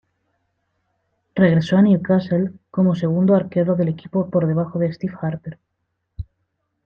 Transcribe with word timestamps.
Regresó 1.35 1.77
al 1.77 1.83
Newcastle 1.83 2.53
como 2.71 2.95
segundo 2.95 3.35
arquero 3.35 3.75
del 3.75 3.89
equipo 3.89 4.31
por 4.31 4.47
debajo 4.47 4.79
de 4.79 4.91
Steve 4.91 5.13
Harper. 5.21 5.59